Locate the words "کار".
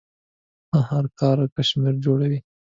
1.19-1.37